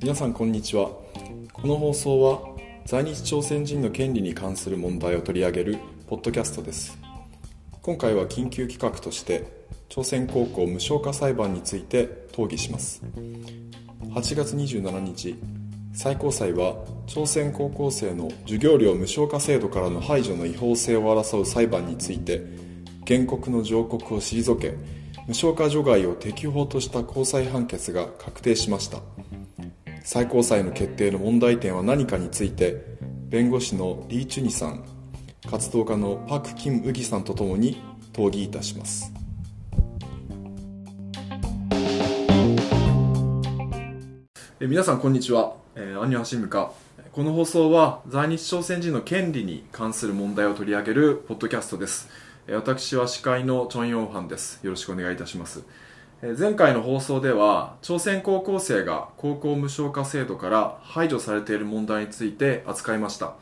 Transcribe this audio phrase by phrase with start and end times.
[0.00, 0.90] 皆さんこんにちは。
[1.52, 2.40] この放送は
[2.84, 5.78] 在日朝鮮人の権利に関する問題を取り上げる
[6.08, 6.98] ポッドキャストです。
[7.82, 9.46] 今回は緊急企画として
[9.88, 13.00] 朝鮮高校無償化裁判について討議します。
[14.10, 15.36] 8月27日
[15.92, 16.74] 最高裁は
[17.06, 22.63] 朝鮮高校生の授業料無償化制度からの排除の違法性を争う裁判について
[23.06, 24.74] 原告の上告を退け
[25.26, 29.00] 無償化除外を適法とした高裁判決が確定しました。
[30.02, 32.84] 最高裁の決定の問題点は何かについて
[33.28, 34.84] 弁護士のリー・チュニさん
[35.50, 37.82] 活動家のパク・キム・ウギさんとともに
[38.12, 39.12] 討議いたします。
[44.60, 46.72] え皆さんこんにちは、えー、アニュハシムカ。
[47.12, 52.08] この放送は在日朝鮮人の権利に関する問題を取り上げるポッドキャストです。
[52.46, 54.60] 私は司会のチョン・ヨンファンです。
[54.62, 55.64] よろしくお願いいたします。
[56.38, 63.32] 前回の放送では朝鮮高校生が高校無償化制度から排除されている問題について扱いました。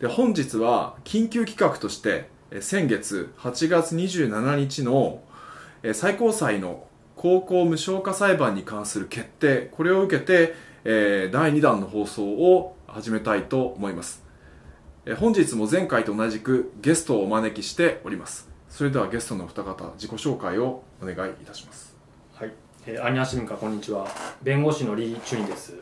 [0.00, 5.20] で本日は緊急企画として先月8月27日の
[5.92, 10.54] 最高裁の高校無償化裁判に関する決定これを受けて
[10.84, 14.27] 第2弾の放送を始めたいと思います。
[15.16, 18.48] 本日も前回と同じくゲストをお招きしております。
[18.68, 21.96] それではゲストの二方自己紹介をお願いいたします。
[22.34, 22.52] はい、
[22.86, 24.06] えー、アニアシムカこんにちは。
[24.42, 25.76] 弁護士のリー・チュニです、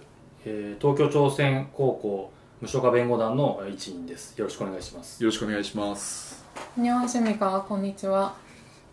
[0.44, 4.38] えー、東京朝鮮高校無償化弁護団の一員です。
[4.38, 5.20] よろしくお願いします。
[5.22, 6.44] よろしくお願いします。
[6.78, 8.36] アニアシムカこんにちは。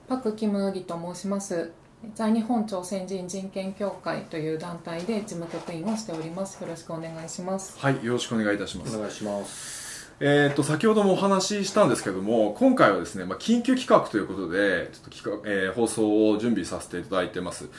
[0.07, 1.71] パク・キム・ウギと申します。
[2.15, 6.61] 在日本朝鮮人人権協会という団体で事務局員をしております。
[6.61, 7.79] よろしくお願いします。
[7.79, 8.97] はいよろしくお願いいたします。
[8.97, 9.82] お願いします
[10.25, 17.69] えーと、先ほどもお話ししたんですけども今回はですね、まあ、緊急企画ということでちょっと企画、えー、放送を準備させていただいてます。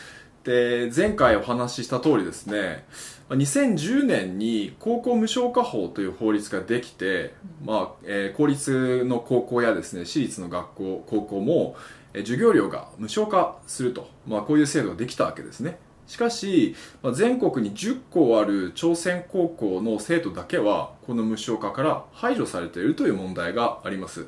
[0.45, 2.85] で前回お話しした通りですね
[3.31, 7.33] 2010年に高校無償化法という法律ができて、
[7.65, 11.77] まあえー、公立の高校やですね私立の学校高校も、
[12.13, 15.79] えー、授業料が無償化すると、まあ、こういう制度ができたわけですね。
[16.07, 24.27] しかし、まあ、全国に10校ある朝鮮高校の生徒だけはこの無償化から排除されているという問題があります、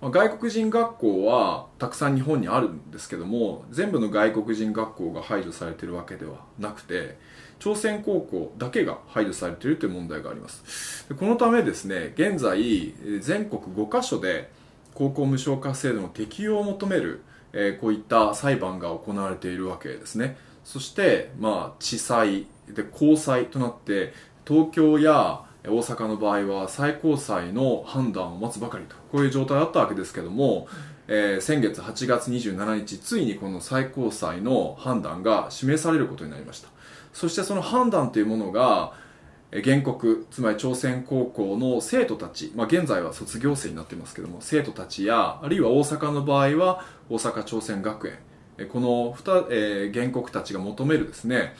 [0.00, 7.18] まあ、外国人学校はたくさん日本にあるんですけども全部の外国人学校が排除されているわけではなくて
[7.58, 11.12] 朝鮮高校だけが排除されているという問題があります。
[11.16, 14.50] このためですね現在全国5カ所で
[14.94, 17.22] 高校無償化制度の適用を求める
[17.80, 20.36] こういった裁判が行われているわけですね。
[20.68, 24.12] そして、まあ、地裁で高裁となって
[24.46, 28.94] 東京や大阪の場合は最高裁の判断を待つばかりと。
[29.10, 30.68] こういう状態だったわけですけども、
[31.06, 36.68] えー、先月8月27日ついにこの最高裁の判断が示されることになりました。
[37.14, 38.92] そしてその判断というものが
[39.50, 48.18] 原告つまり朝鮮高校の生徒たち、まあ、現在は卒業生になってますけども生徒たちやあるいは大阪の場合は大阪朝鮮学園
[48.66, 51.54] この2、えー、原告たちが求めるですね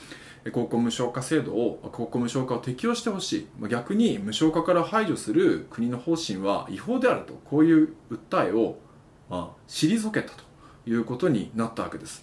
[0.53, 3.69] 高校無償化制度を高校無償化を適用してほしい。
[3.69, 7.35] 逆に無償化から排除する国の方針は違法であると。
[7.45, 8.79] こういう訴えを、
[9.29, 10.45] まあ、退けたと
[10.87, 12.23] いうことになったわけです。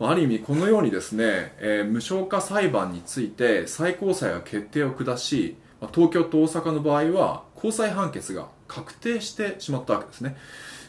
[0.00, 5.56] ある意味このようにですね、えー、無償化裁判について最高裁が決定を下し
[5.92, 10.36] 東京と大阪の場合は高裁判決が確定してしまったわけですね。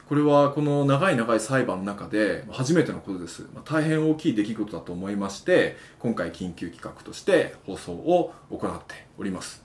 [0.10, 3.48] これはこの長い長い裁判の中で初めてのことです。
[3.64, 9.64] 大変大きい出来事だと思いまして、今回緊急企画として放送を行っております。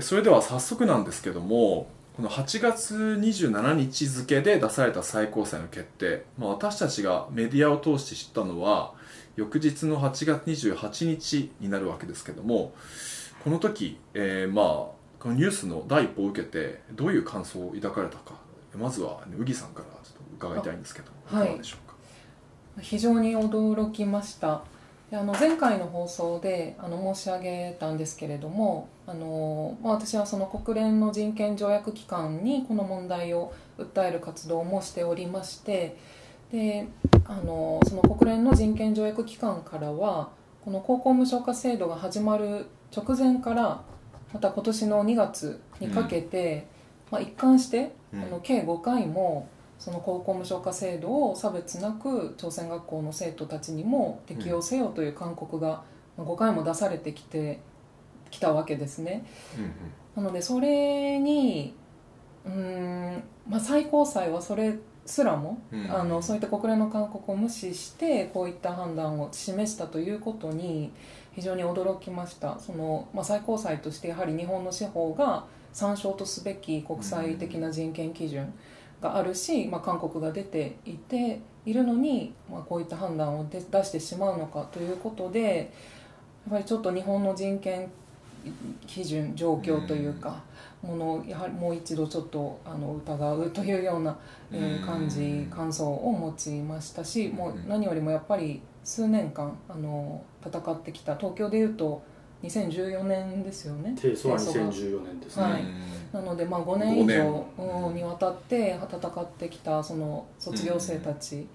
[0.00, 8.94] それでは早速なんですけども、この8月27日付で出された最高裁の決定、まあ、私たちがメディアを通して知ったのは、
[9.34, 12.74] 翌日の8月28日になるわけですけども、
[13.42, 14.66] この時、えー、まあ、
[15.18, 18.45] このニュースの第一報を受けて、どういう感想を抱かれたか
[18.76, 21.94] まずは宇木さんからちょっと伺いたいんですけどいかがでしょうか、
[22.76, 24.62] はい、非常に驚きました。
[25.10, 35.96] であの前回の放送であの申し上げたんですけれどもあの、まあ、私はその国連の人権条約機関にこの問題を訴える活動もしておりまして
[36.50, 36.88] で
[37.24, 40.30] あのその国連の人権条約機関からは
[40.64, 43.82] この高校無償化制度が始まる直前から
[44.32, 46.66] また今年の2月にかけて、
[47.10, 49.48] まあ、一貫して、あの計5回も
[49.78, 55.82] その高校無償化制度を差別なく朝鮮学校の生徒たちにも適用せよという勧告が
[56.18, 57.60] 5回も出されてきて
[58.30, 59.24] きたわけですね。
[60.16, 61.74] なのでそれに
[62.46, 65.92] うん、まあ、最高裁はそれすらも、うん。
[65.92, 70.92] あのそういった国連の勧告を無視してこういった判断を示したということに
[71.34, 72.58] 非常に驚きました。
[72.58, 75.44] その、まあ、最高裁としてやはり日本の司法が
[75.76, 78.50] 参照とすべき国際的な人権基準
[79.02, 85.70] があるし、まあ、勧告が出ていているのに、まあ、こういった判断を出出してしまうのかということで
[86.48, 87.90] やっぱりちょっと日本の人権
[88.86, 90.42] 基準状況というか、
[90.80, 94.16] ものをやはりもう一度ちょっとあの疑うというような、
[94.52, 102.02] え感じ感想を持ちましたしもう何よりもやっぱり数年間あの戦ってきた東京でいうと
[102.42, 103.94] 2014年ですよね。
[103.96, 104.72] 提訴は提訴が。
[104.72, 105.64] 2014年ですね、はい。
[106.12, 111.46] なのでまあ5年以5上にわたって戦ってきたその卒業生たち。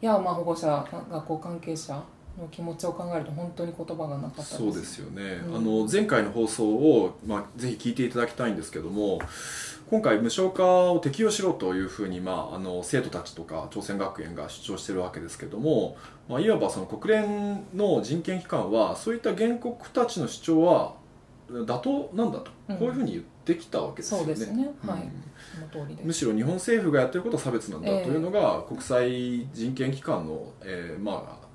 [0.00, 2.02] やまあ保護者学校関係者
[2.38, 5.56] の気持ちを考えると本当に言葉がなかったそうですよね、うん。
[5.56, 9.20] あの前回の放送を、まあ、ぜひ聞いていただきたいんですけども
[9.88, 15.96] 今回無償化を適用しろというふうに、まあ、あの生徒たちとか朝鮮学園が主張しているわけですけども、
[16.28, 20.94] まあ、いわばその国連の人権機関はそういった原告たちの主張は
[21.48, 22.76] 妥当なんだと、うん。
[22.76, 24.24] こういうふうに言ってきたわけですよね。
[24.24, 24.68] そうですね。
[24.84, 25.08] はい。
[26.02, 31.45] むしろ日本政府がやってることは差別なんだとええいうのが国際人権機関の、えーまあ、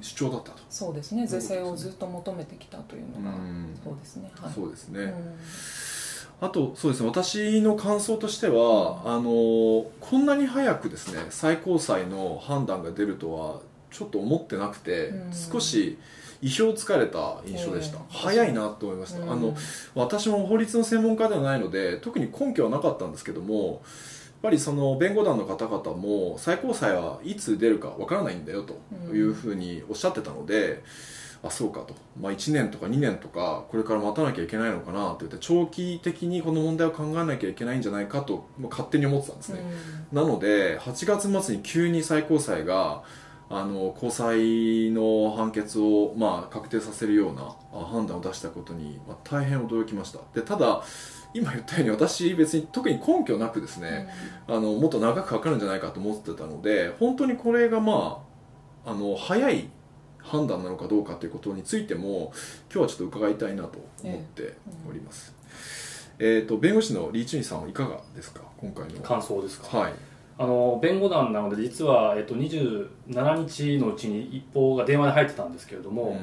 [0.00, 0.58] 主張だったと。
[0.68, 1.26] そうですね。
[1.26, 3.78] 是正をずっと求めてきたというのが、うん。
[3.82, 4.30] そうですね。
[4.40, 4.52] はい。
[4.52, 6.46] そうですね、うん。
[6.46, 7.08] あとそうですね。
[7.08, 9.24] 私の感想としてはあの
[10.00, 13.60] こんなに早くですね最高裁の判断が出るとは
[13.90, 15.32] ちょっと思ってなくて、うん。
[15.32, 15.98] 少し
[16.42, 19.32] 意表つかれた印象でした、ええ早いなと思いました、うん。
[19.32, 19.54] あの
[19.94, 23.82] 私も法律の専門家ではないので特に根拠はなかったんですけども
[24.42, 28.80] ぱりその弁護団の方々も最高裁はいつ出るかわからないんだよと
[29.12, 30.82] いうふうにおっしゃってたので、
[31.42, 39.60] あそうかと、まあ、1年とか2年とかこれから待たなきゃいけないのかなと言って長期的にこの問題を考えなきゃいけないんじゃないかともう勝手に思ってたんですね、
[40.12, 43.02] なので8月末に急に最高裁が
[43.52, 50.20] あの高裁の判決を、まあ、確定させるようなあ判断を出したことに、まあ、大変驚きました。
[50.34, 50.84] でただ
[51.32, 54.08] 今言ったように私別に特に根拠なくですね、
[54.48, 58.24] あのもっと長くかかるんじゃないかと思ってたので本当にこれがま
[58.84, 59.68] ああの早い
[60.18, 62.32] 判断なのかどうかということについても
[62.72, 64.54] 今日はちょっと伺いたいなと思って
[64.88, 65.34] おります、
[66.18, 68.42] えーと弁護士のリー・チュニさんはいかがですか？
[68.58, 69.00] 今回の。
[69.00, 69.92] 感想ですか、はい。
[70.38, 76.18] あの弁護団なので実は、えっと、27日のうちに一報が電話で入ってたんですけれども、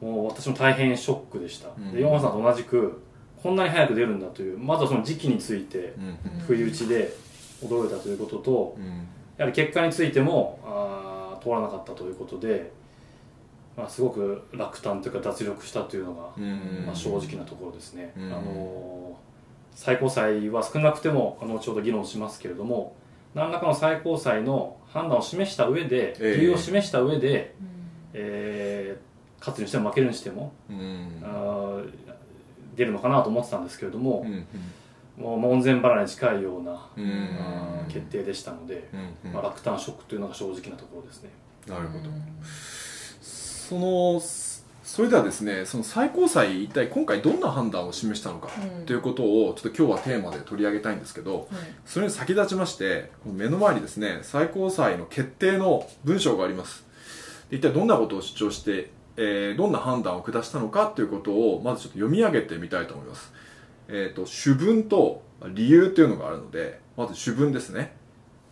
[0.00, 1.92] もう私も大変ショックでした、うん。
[1.92, 3.02] でヨンハさんと同じく
[3.42, 7.12] こんなに早く出るんだというまずはその時期についてうん不意打ちで
[7.62, 9.06] 驚いたということとうん。
[9.36, 12.72] やはり結果についてもあー通らなかったということで、
[13.76, 18.24] まあ、すごく落胆というか脱力したというのが、うんまあ、正直なところですね、うん。
[18.32, 19.16] あの
[19.74, 22.96] 最高裁は少なくてもあの後ほど議論しますけれども
[23.34, 26.36] 何らかの最高裁の判断を示した上でええ。
[26.38, 27.68] 理由を示した上で、うん。
[28.14, 29.08] えー
[29.40, 31.22] 勝つにしても負けるにしても、うん。
[31.22, 32.07] あー
[32.78, 34.46] 出るのかなと思ってたんですけれどもう、ん
[35.18, 36.90] もう門前払いに近いような、
[37.88, 39.34] 決定でしたので、うんうん。
[39.34, 41.30] まあ、落胆ショックというのが正直なところですね。
[41.66, 42.04] なるほど。
[42.08, 42.22] うん。
[42.40, 44.20] その
[44.84, 48.48] それではですねその最高裁一体今回どんな判断を示したのか
[48.78, 48.86] うん。
[48.86, 51.46] ということをちょっと今日はテーマで取り上げたいんですけどはい。
[51.84, 56.86] それに先立ちまして目の前にですね最高裁の決定の文章があります。
[57.50, 63.32] で一体どんなことを主張して、えーどんな判断を下したのかということをまずちょっと読み上げてみたいと思います。
[63.88, 65.22] えっ、と主文と
[65.52, 67.96] 理由というのがあるのでまず主文ですね、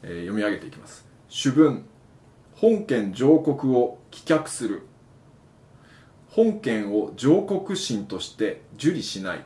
[0.02, 1.06] えー読み上げていきます。
[1.28, 1.84] 主文
[2.56, 4.82] 本件上告を棄却する。
[6.30, 9.44] 本件を上告審として受理しない。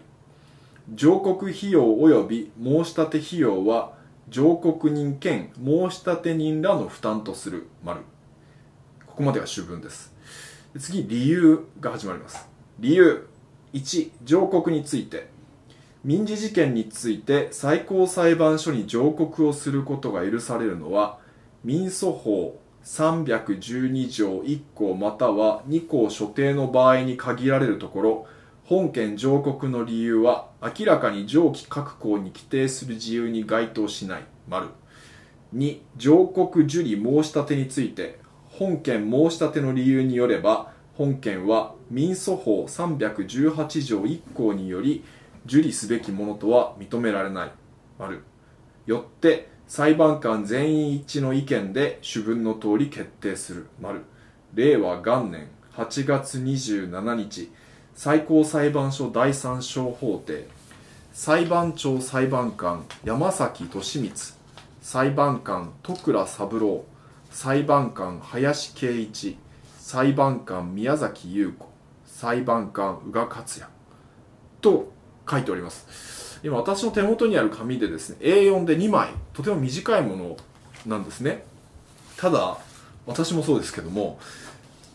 [0.94, 3.92] 上告費用及び申し立て費用は
[4.28, 8.00] 上告人兼申立て人らの負担とする丸。
[9.06, 10.14] ここまでが主文です。
[10.78, 12.48] 次理由が始まります。
[12.78, 13.28] 理由
[13.72, 15.28] 1上告について。
[16.02, 21.18] 民事事件について最高裁判所に上告をすることが許されるのは
[21.62, 28.26] 民訴法312条1項または2項所定の場合に限られるところ
[28.64, 34.24] 本件上告の理由は明らかに上記各項に規定する自由に該当しない。
[34.48, 34.68] 丸
[35.54, 38.20] 2上告受理申し立てについて。
[38.60, 45.02] 本件申し立ての理由によれば本件は民訴法318条1項により
[45.46, 47.52] 受理すべきものとは認められない。
[47.98, 48.22] 丸
[48.84, 53.66] よって裁判官全員一致の意見で主文の通り決定する。
[53.80, 54.02] 丸。
[54.52, 57.50] 令和元年8月27日
[57.94, 60.44] 最高裁判所第三小法廷
[61.14, 64.14] 裁判長裁判官山崎俊光
[64.82, 66.84] 裁判官徳倉三郎
[67.30, 69.38] 裁判官林圭一
[69.78, 71.66] 裁判官宮崎優子
[72.04, 73.66] 裁判官宇賀克也
[74.60, 74.92] と
[75.28, 76.40] 書いております。
[76.42, 80.36] 今私の手元にある紙でですね A4 で2枚とても短いもの
[80.86, 81.44] なんですね。
[82.16, 82.58] ただ
[83.06, 84.18] 私もそうですけども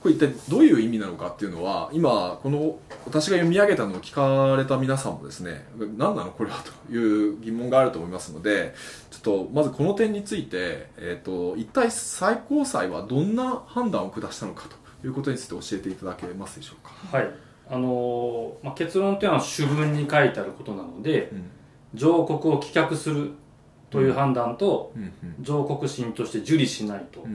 [0.06, 5.66] これ一体どういう意味なのかっていうのは今この私が読み上げたのを聞かれた皆さんもですね
[5.98, 6.58] 何なのこれは
[6.88, 8.76] という疑問があると思いますので
[9.10, 14.68] ちょっとまずこの点について、えーと、一体最高裁はどんな判断を下したのか
[15.02, 17.18] ということについて教えていただけますでしょうか？
[17.18, 17.30] はい
[17.68, 21.50] あのまあ、結論というのは主文に書いてあることなので、うん、
[21.96, 23.32] 上告を棄却する
[23.90, 24.92] という判断と、
[25.42, 27.28] 上告審として受理しないと、こ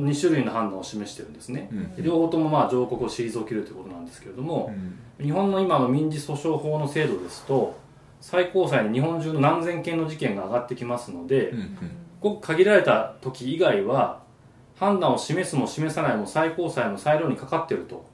[0.00, 4.74] の2種類の判断を示してるんですね、両方ともまあ上告を退けるということなんですけれども、
[5.20, 7.78] 日本の今の民事訴訟法の制度ですと
[8.20, 11.54] 最高裁に日本中の何千件の事件が上がってきますので、
[12.20, 14.22] ごく限られた時以外は
[14.76, 18.04] 判断を示すも示さないも最高裁の裁量にかかっていると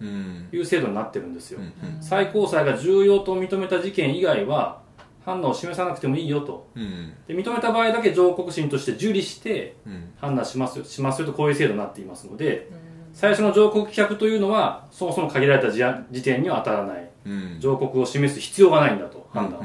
[0.53, 1.61] いう制度になってるんですよ、
[2.01, 4.83] 最高裁が重要と認めた事件以外は
[5.25, 9.77] 判断を示さなくてもいいよと、うん、で認めた場合だけ上告審として受理して
[10.17, 10.85] 判断しますよ。
[10.85, 12.77] しますよとこういう制度になっていますので、うん、
[13.13, 19.63] 最初の上告棄却というのはそもそも限られた時点には当たらない、うん、上告を示す必要がないんだと判断を、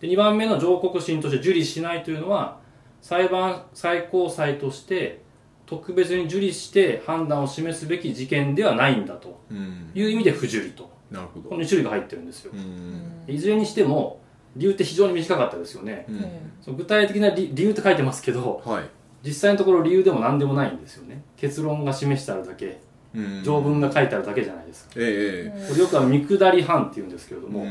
[0.00, 2.60] で2番目の上告審として受理しないというのは
[3.02, 5.22] 裁判最高裁として
[5.66, 9.42] 特別に受理して判断を示すべき事件ではないんだと。
[9.94, 11.48] いう意味で不受理と、なるほど。
[11.50, 12.52] この2種類が入ってるんですよ、
[13.26, 14.20] いずれにしても
[14.56, 16.06] 理由って非常に短かったですよね、
[16.66, 18.84] うん、具体的な理由って書いてますけど、はい、
[19.22, 21.22] 実際のところ理由でも何でもないんですよね。
[21.36, 22.80] 結論が示してあるだけ、
[23.14, 27.64] うん、条文が書いてあるだけじゃないですか、ええ、これよくは見下り判っていうんですけれども、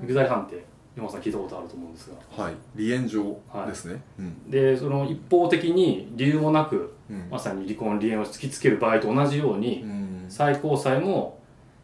[0.00, 0.64] 見下り判って
[0.96, 2.44] 山さん聞いたことあると思うんですが。
[2.44, 2.54] はい。
[2.76, 4.02] 離縁状ですね、はい。
[4.18, 11.40] うん、でその一方的に理由もなく、うん、まさに離婚離縁を突きつける場合と同じように、うん、最高裁も、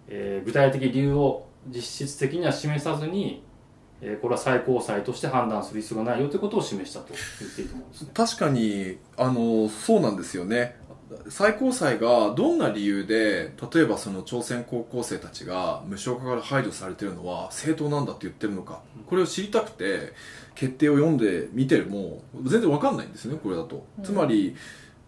[0.09, 3.43] えー、具体的理由を実質的には示さずに
[4.01, 10.77] えー、これは最高裁として判断する必要がないよということを示したと言っていいと思うんです、ね、確かにあのそうなんですよね。
[11.31, 18.83] 最高裁がどんな理由で例えばその朝鮮高校生たちが無償化から排除されているのは正当なんだって言ってるのか。
[19.07, 20.13] これを知りたくて
[20.55, 24.55] 決定を読んで見てるも全然わかんないんですねこれだと、うん、つまり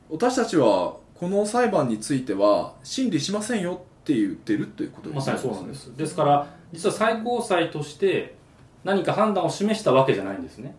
[0.09, 5.17] 私たちはこの裁判については審理しませんよって言ってるということですね。
[5.17, 5.97] まさにそうなんです。
[5.97, 8.37] ですから実は最高裁として
[8.85, 10.75] 何か判断を示したわけじゃないんですね。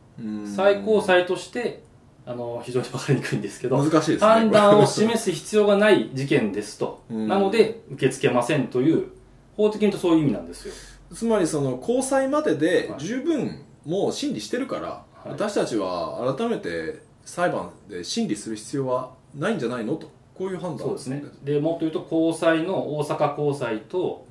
[0.55, 1.83] 最高裁として
[2.25, 7.03] あの非常に分かりにくいんですけど難しいです、ね、判断を示す必要がない事件ですと。
[7.09, 9.09] なので受け付けませんという
[9.57, 10.73] 法的に言うとそういう意味なんですよ。
[11.13, 20.11] つまりその高裁までで十分もう審理してるから、はい、私たちは改めて裁判で審理する必要はないんじゃないのと。
[20.37, 20.79] こういう判断。
[20.79, 21.23] そうですね。
[21.43, 24.25] でもっと言うと高裁の大阪高裁と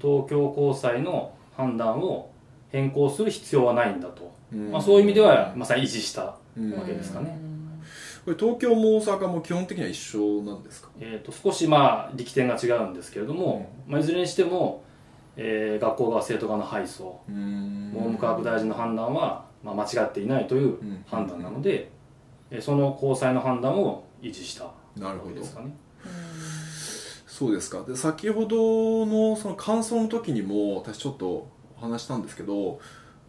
[0.00, 2.30] 東京高裁の判断を
[2.74, 6.36] 変更する必要はないんだと、まあ、そういう意味ではまさに維持したわ
[6.84, 7.38] けですかね。
[8.24, 14.82] これ東京も大阪も基本的には一緒なんですか、えーと、少しまあ力点が違うんですけれども、うん、まあ、いずれにしても、
[15.36, 21.92] えー、学校側生徒側の配送文部科学大臣の判断は、まあ、間違っていないという判断なので、
[22.50, 24.72] うん、その高裁の判断を維持したわ
[25.28, 25.76] けですかね。
[27.26, 27.84] そうですか。
[27.84, 31.53] で先ほどのその感想の時にも私ちょっと
[31.84, 32.80] 話したんですけど、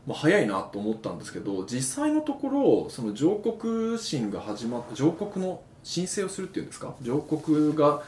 [0.07, 6.95] まあ、早いなと思ったんですけど実際のところその上告審が始まった上告の申請をするっていうんですか？
[7.01, 8.01] 上告が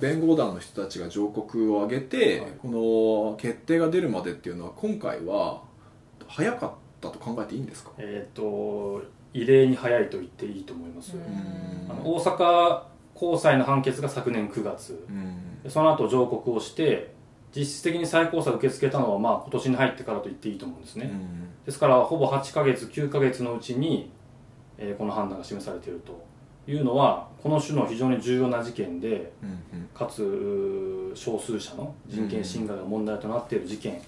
[0.00, 5.62] 弁護団の人たちが上告を上げて、はい、この決定が出るまでっていうのは今回は
[6.28, 7.90] 早かったと考えていいんですか？
[7.98, 9.02] えっ、と
[9.34, 11.16] 異例に早いと言っていいと思います。
[11.88, 12.82] あの大阪
[13.14, 15.06] 高裁の判決が昨年9月。
[15.68, 17.12] その後上告をして
[17.54, 24.10] 実質的に最高裁を受け付けたのはまあ今年に入ってからと言っていいと思うんですね、うん、ですからほぼ8ヶ月9ヶ月のうちに、
[24.78, 26.24] えー、この判断が示されていると
[26.70, 34.00] いうのはこの種の非常に重要な事件で、うんうん、かつ少数者の人権侵害が問題となっている事件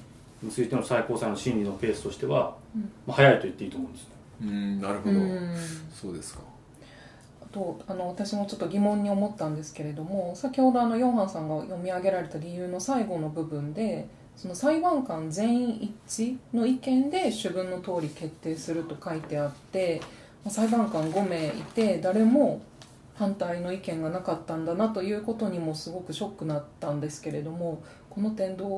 [0.42, 4.08] についての最高裁の審理のペースとしては、うん、まあ、早いと言っていいと思うんですね。
[4.42, 5.18] うんなるほど。
[5.94, 6.40] そうですか
[7.52, 20.00] とあの私もちょっと疑問に思ったんですけれども先ほどあのヨンハンさんが読み上げられた理由の最後の部分でその裁判官全員一致の意見で主文の通り決定すると書いてあって
[20.48, 22.62] 裁判官5名いて誰も
[23.14, 28.68] 反対の意見がなかったんだなということにもすごくショックなったんですけれどもこの点どう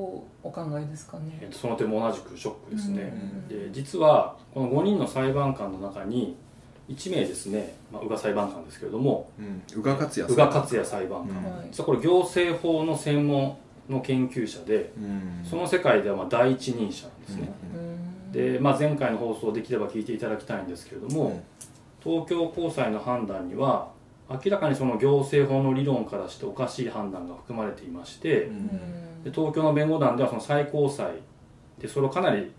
[0.42, 1.48] お考えですかね？
[1.50, 3.12] その点も同じくショックですね、
[3.48, 6.36] で実はこの5人の裁判官の中に
[6.88, 9.30] 1名ですね、まあ、宇賀裁判官ですけれども、
[9.74, 13.56] 宇賀克也宇賀克也裁判官、うん、実はこれ行政法の専門
[13.88, 21.42] の研究者で、うん、その世界ではまあ第一人者なんですね、うん、で、まあ、前回の放送できれば聞いていただきたいんですけれども、
[22.02, 23.88] 東京高裁の判断には
[24.28, 28.50] 明らかにその行政法の理論からしておかしい判断が含まれていまして、
[29.22, 31.12] で東京の弁護団ではその最高裁
[31.78, 32.52] でそれをかなり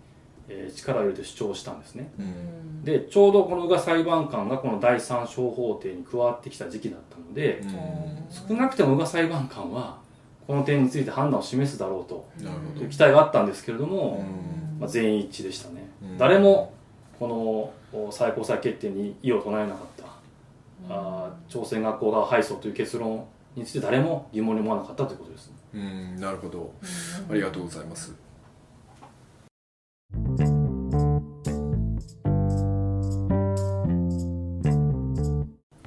[0.48, 9.98] えー、力を入れて主張したんですね、うん、でちょうどこの宇賀裁判官がこの第三小法廷に加わってきた時期だったので、うん、少なくても宇賀裁判官は
[10.46, 12.28] この点について判断を示すだろうと
[12.80, 14.24] いう期待があったんですけれども、
[14.74, 16.72] うん、まあ、全員一致でしたね、誰も
[17.18, 20.04] この最高裁決定に異を唱えなかった、
[20.88, 23.26] あ朝鮮学校側敗訴という結論
[23.56, 26.16] について誰も疑問に思わなかったということです、うん。
[26.20, 26.72] なるほど。
[27.30, 28.14] ありがとうございます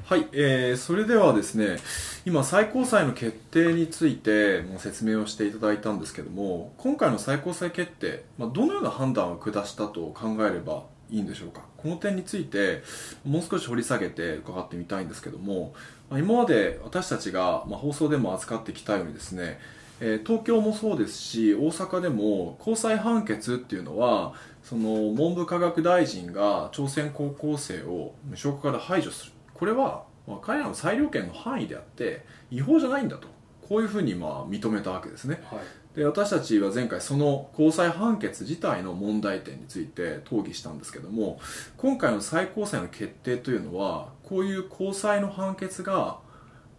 [0.09, 1.77] はい、えー、それではですね
[2.25, 11.61] 今最高裁の決定についても説明をしていただいたんですけども今回の最高裁決定、まあ、どのような判断を下したと考えればいいんでしょうか？
[11.77, 12.81] この点について
[13.23, 15.75] もう少し掘り下げて伺ってみたいんですけども、
[16.09, 19.59] まあ、今まで私たちが、ま、放送でも扱ってきたようにですね
[19.99, 29.33] え東京もそうですし大阪でも高裁判決っていうのはその文部科学大臣が朝鮮高校生を無償化から排除する。
[29.59, 33.27] これは、まあ、彼らの裁量権の範囲であって違法じゃないんだと。
[33.67, 35.59] こういうふうにまあ認めたわけですね、はい、
[35.95, 41.39] で私たちは前回その高裁判決自体の問題点について討議したんですけども
[41.77, 46.17] 今回の最高裁の決定というのはこういう高裁の判決が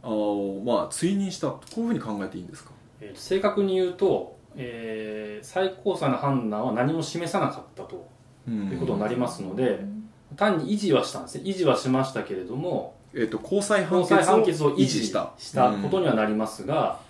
[0.03, 0.09] あ
[0.65, 8.11] まあ追認したこういうふうに考えていいんですか、えー、正確に言うと、えー、最高裁の判断は何も示さなかったと。
[8.49, 10.00] いうことになりますので、うん
[10.37, 11.45] 単に維持はしたんですね。
[11.45, 14.05] 維持はしましたけれども、えーと、高裁判
[14.45, 15.33] 決を維持した。
[15.39, 17.01] したことにはなりますが、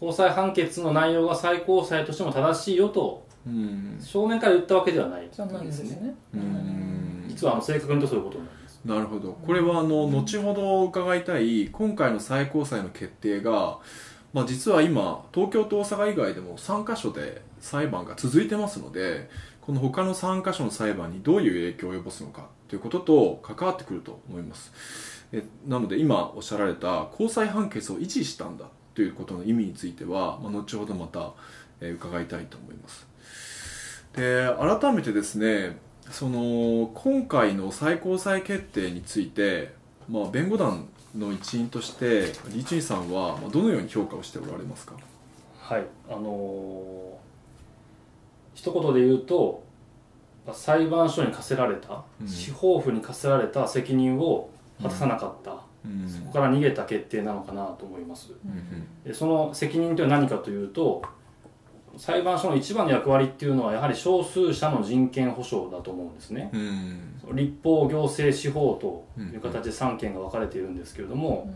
[0.00, 8.80] うん、高裁判決の内容が最高裁としても正しいよと、うん、正面から言ったわけではないですね、うん、実はあの正確に言うとそういうことになります。
[8.84, 9.32] なるほど。
[9.32, 13.78] これはあの後ほど伺いたい今回の最高裁の決定が、
[14.32, 19.28] まあ、実は今東京と大阪以外でも3カ所で裁判が続いてますので
[19.60, 24.72] この他の3カ所の裁判にどういう影響を及ぼすのかということと関わってくると思います。
[25.32, 31.32] えなので今おっしゃられた高裁判決を維持したんだということの意味については、まあ、後ほどまた、
[31.80, 33.06] え伺いたいと思います。
[34.14, 34.48] で
[34.80, 35.78] 改めてですね
[36.10, 39.74] その今回の最高裁決定について、
[40.08, 44.94] まあ、弁護団の一員としてリチンさんはどのように評価をしておられますか？
[45.58, 49.68] はいあのー、一言で言うと
[50.54, 54.50] 裁判所に課せられた、うん、司法府に課せられた責任を
[54.82, 58.32] 果たさなかった、うん、そこから逃げた決定なのかなと思います、
[59.04, 61.02] でその責任というのは何かというと
[61.96, 66.50] 裁判所の一番の役割っていうのはやはり少数者の人権保障だと思うんですね、
[67.32, 71.52] 立法行政司法という形で3権が分かれているんですけれども、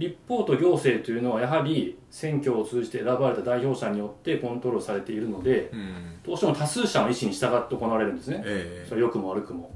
[0.00, 9.70] 立法と行政というのはやはり選挙を通じて選ばれた代表者によってコントロールされているので、うん、どうしても多数者の意思に従って行われるんですね、えー、それ良くも悪くも、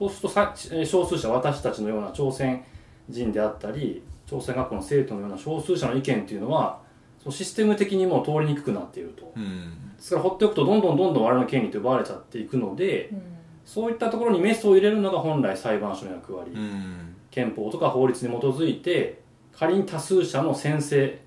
[0.00, 0.54] うん、そうするとさ
[0.86, 2.64] 少数者私たちのような朝鮮
[3.10, 6.80] 人であったり朝鮮学校の生徒のような少数者の意見というのは
[7.22, 13.10] そのシステム的にも通りにくくなっていると、うん、ですから放っておくとどんどんどんどん我々の権利って奪われちゃっていくので、
[13.66, 16.52] そういったところにメスを入れるのが本来裁判所の役割、
[17.30, 19.20] 憲法とか法律に基づいて
[19.58, 21.20] 仮に多数者の宣誓、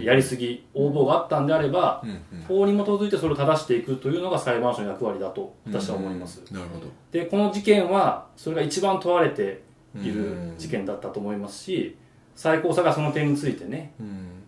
[0.00, 2.02] やりすぎ応募があったんであれば、
[2.48, 6.86] 法に基づいてそれを正していくというのが裁判所の役割だと私は思います、なるほど。
[7.12, 9.62] でこの事件はそれが一番問われて
[9.94, 11.96] いる事件だったと思いますし
[12.34, 13.92] 最高裁がその点についてね、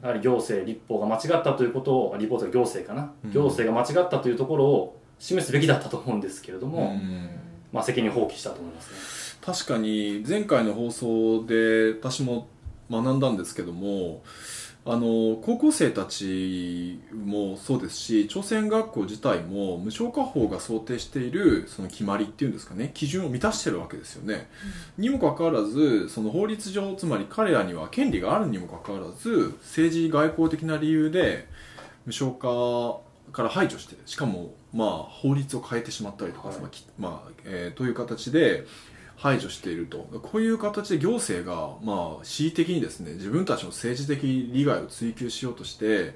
[0.03, 6.97] やはり行政立法が間違ったということを立法というか行政かな、行政が間違ったというところを示すべきだったと思うんですけれども、
[7.73, 9.41] まあ、責任放棄したと思いますね。
[9.41, 12.49] 確かに前回の放送で私も
[12.91, 14.23] 学んだんですけども
[14.87, 24.49] あの高校生たちもそうですし朝鮮学校自体も無償化法が想定しているその決まりっていうんですかね基準を満たしてるわけですよね、
[24.97, 31.47] うん、にもかかわらずその法律上つまり彼らには権利があるにもかかわらず政治外交的な理由で
[32.07, 36.59] 無償化から排除してしかもまあ法律を変えてしまったりとか、はい、
[36.99, 38.65] まあえー、という形で
[39.21, 39.99] 排除していると。
[40.23, 46.15] こういう形で行政が、まあ、恣意的にですね自分たちの政治的利害を追求しようとして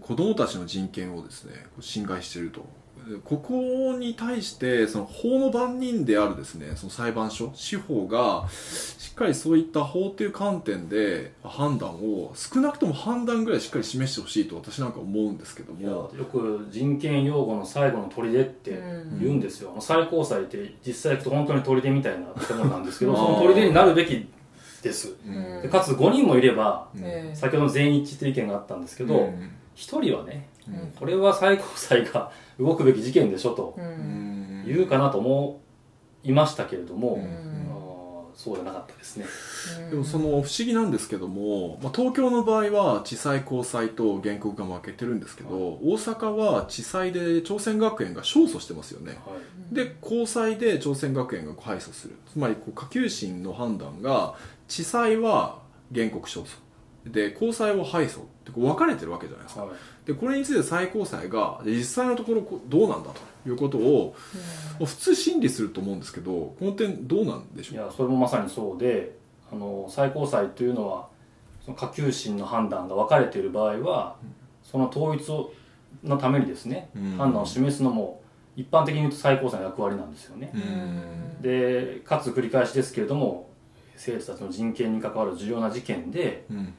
[0.00, 2.66] 子供たちの人権をですね侵害していると。
[3.24, 15.84] ここに対してその法の番人であるですねその裁判所司法がしっかりそういった法という観点で判断を少なくとも判断ぐらいしっかり示してほしいと私なんか思うんですけども。
[15.84, 18.70] よく人権擁護の最後の砦って
[19.20, 24.28] 言うんですよ、うん、最高裁って実際行くと本当に砦みたいな建物なんですけどその砦になるべき
[24.82, 30.48] です、うん、でかつ5人もいれば、うん、先ほどの全員一致という意見があったんですけど、うん、1人はね、
[30.98, 33.76] これは最高裁が動くべき事件でしょと
[34.66, 35.60] 言うかなと思
[36.22, 37.26] いましたけれども、
[38.34, 39.26] そうじゃなかったですね。
[39.90, 49.32] でもその不思議なんですけども、まあ、東京の場合は地裁高裁と原告が負けてるんですけど、はい、大阪は地裁で朝鮮学園が勝訴してますよね、は
[49.72, 52.16] い、で高裁で朝鮮学園が敗訴する。
[52.30, 54.34] つまりこう下級審の判断が
[54.66, 55.62] 地裁は
[55.94, 56.48] 原告勝訴
[57.06, 64.16] で高裁は敗訴ってこう分かれてるわけじゃないですか、はい、でこれについて最高裁が実際のところどうなんだということを、
[64.80, 67.76] うん、普通審理すると思うんですけどこの点どうなんでしょう？
[67.76, 69.16] いやそれもまさにそうで
[69.52, 71.08] あの最高裁というのは
[71.64, 75.28] その下級審の判断が分かれている場合は、うん、その統一
[76.02, 78.22] のためにですね、うん、判断を示すのも
[78.56, 80.52] 一般的に言うと最高裁の役割なんですよね。
[81.42, 83.50] でかつ繰り返しですけれども
[83.96, 86.74] 生徒たちの人権に関わる重要な事件で、うんうん、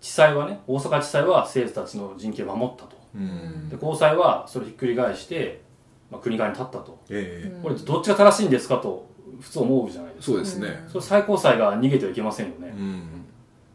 [0.00, 5.62] 地裁はね大阪地裁は生徒たちの人権を守ったと、うん、で高裁はそれをひっくり返して、
[6.10, 9.08] まあ、国側に立ったと、えー、これどっちが正しいんですかと
[9.40, 10.32] 普通思うじゃないですか。
[10.32, 10.84] そうですね。
[10.88, 13.08] それ最高裁が逃げてはいけませんよね、うん、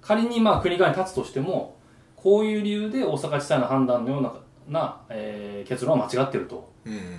[0.02, 1.78] 仮にまあ国側に立つとしても
[2.16, 4.34] こういう理由で大阪地裁の判断のような
[4.68, 6.64] な、えー、結論は間違ってると、うん、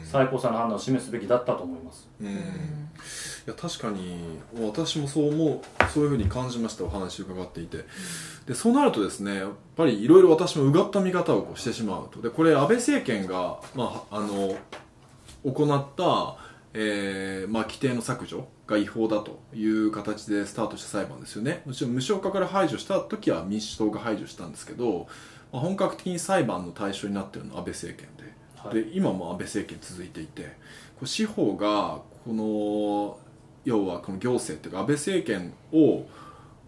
[0.05, 2.29] 最高裁の判断を示すべきだったと思います、うん。
[2.29, 2.33] い
[3.46, 5.61] や確かに私もそう思う
[5.92, 7.85] そういうふうに感じましたお話伺っていて。
[8.46, 12.20] でそうなるとですねやっぱりいろいろ私もうがった見方をこうしてしまうと。
[12.20, 14.57] でこれ安倍政権が、まあ、あの
[15.44, 16.37] 行った、
[16.75, 21.62] えーまあ、規定の削除が違法だという形でスタートした裁判ですよね。
[21.66, 25.07] もちろん無償化から排除した時は民主党が排除したんですけど、
[25.53, 28.22] まあ、本格的に裁判の対象になっているのは安倍政権で
[28.64, 30.53] はい、で今も安倍政権続いていて
[31.05, 33.18] 司法がこの
[33.64, 36.07] 要はこの行政っていうか安倍政権を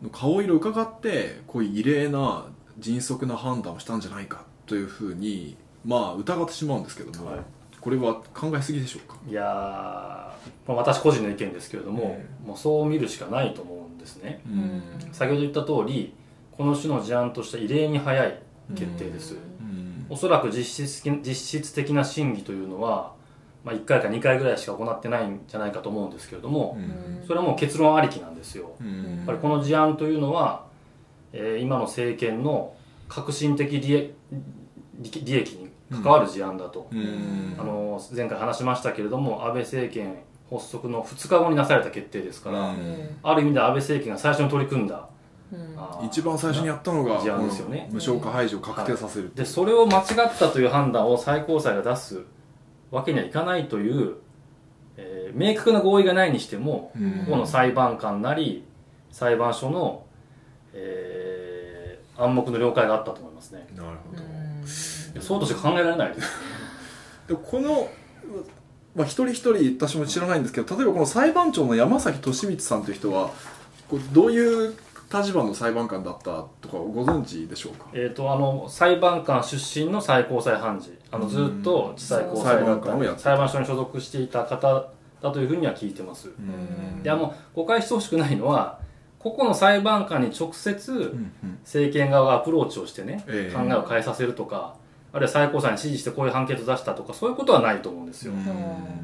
[0.03, 2.47] の顔色を伺ってこういう異例な
[2.79, 7.41] 迅速な判断をしたんじゃないかというふうにまあ疑ってしまうんですけども、はい、
[7.81, 9.17] これは考えすぎでしょうか？
[9.29, 10.35] いや
[10.67, 16.13] まあ、私個人の意見ですけれども、うん、もうそう見るしかないと思うんですね、うん、先ほど言った通り
[16.53, 18.39] この種の事案として異例に早い
[18.75, 19.41] 決定です、うん、
[20.15, 23.13] おそらく実質実質的な審議というのは
[23.65, 26.77] まあ、1回か2回ぐらいしか行ってないんじゃないかと思うんですけれども、
[27.27, 30.67] それはもう結論ありきなんですよ、やっぱりこの事案というのは、
[31.33, 32.77] えー、今の政権の
[33.09, 34.15] 革新的利益
[35.25, 36.95] 利益に関わる事案だと、あ
[37.65, 40.19] の前回話しましたけれども安倍政権
[40.51, 42.75] 発足の2日後になされた決定ですから、
[43.23, 45.09] ある意味で安倍政権が最初に取り組んだ
[46.05, 47.89] 一番最初にやったのが事案ですよね。
[47.93, 52.23] 無償化排除を確定させる、はい、でそれを間違ったという判断を最高裁が出す
[52.91, 54.17] わけにはいかないという、
[54.97, 56.93] えー、明確な合意がないにしても、
[57.27, 58.65] ここの裁判官なり
[59.11, 60.05] 裁判所の、
[60.73, 63.67] えー、暗黙の了解があったと思いますね。
[63.77, 64.23] なるほど。
[65.21, 66.29] そうとして考えられないです。
[67.29, 67.89] でこの
[68.95, 73.31] まあ、一人一人私も知らないんですけど例えばこの裁判長の山崎利光さんという人は
[73.89, 74.75] こうどういう
[75.17, 80.99] 立場の裁判官だったとかご存知でしょうか、えーと、あの裁判官出身の最高裁判事。
[81.11, 84.89] あのずっと地裁高裁判官を裁判所に所属していた方
[85.23, 86.31] だというふうには聞いてます。
[87.03, 88.81] であの誤解してほしくないのは
[89.21, 91.17] 個々の裁判官に直接
[91.63, 93.25] 政権側がアプローチをしてね、
[93.55, 94.75] 考えを変えさせるとか
[95.13, 98.35] あるいは最高裁に指示してこういう判決を出したとかそういうことはないと思うんですよ。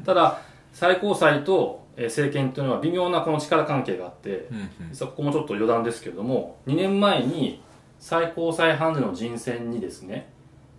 [0.05, 0.41] ただ
[0.73, 4.47] 最高裁と政権というのは微妙なこの力関係があって、
[4.91, 7.61] 実はここもちょっと余談ですけれども2年前に
[7.99, 10.31] 最高裁判事の人選にですね、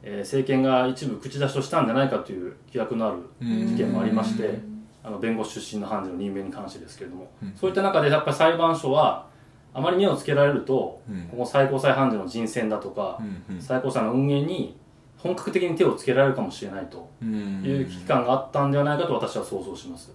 [0.02, 4.58] えー、政権が一部口出しをしたんじゃないかという疑惑のある事件もありまして
[5.04, 9.26] あの弁護士出身の判事の任命に関してですけれども、そういった中でやっぱり裁判所は
[9.74, 13.18] あまり目をつけられると、ここ最高裁判事の人選だとか、
[13.58, 14.76] 最高裁の運営に
[15.16, 20.12] 本格的に手をつけられるかもしれないという危機感があったんではないかと私は想像します。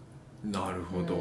[0.52, 1.18] なるほど。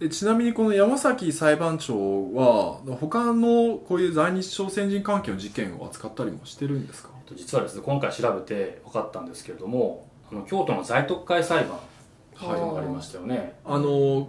[0.00, 1.94] でちなみにこの山崎裁判長
[2.34, 7.10] は他のこういう在日朝鮮人関係の事件を扱ったりもしてるんですか？
[7.36, 11.78] 実はですね今回調べて分かったんですけれどもあの京都の在特会裁判
[12.34, 12.78] とい。
[12.78, 14.28] ありましたよね、はい、あの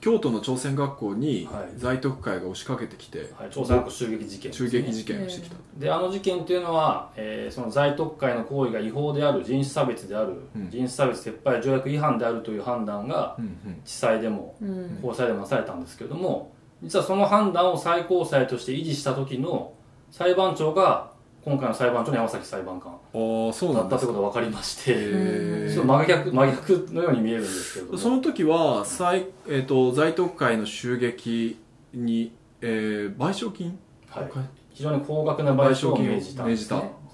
[0.00, 13.36] 京都の朝鮮学校に在特会が押しかけてきて、はい、朝鮮学校襲撃事件、ね、襲撃事件をしてきた、であの事件っていうのは、えー、その在特会の行為が違法である人種差別である、うん、人種差別撤廃条約違反であるという判断が、
[13.84, 14.56] 地裁でも、
[15.02, 19.74] 高裁でもなされたんですけれども実はその判断を最高裁として維持した時の
[20.10, 31.58] 裁判長が今回の裁判長の山崎裁判官だったってことが分かりましてちょっと真逆真逆のように見えるんですけどその時は在,、えーと、在特会の襲撃
[31.94, 33.78] に、えー、賠償金、
[34.10, 34.30] はい、
[34.70, 36.56] 非常に高額な賠償を命じたね、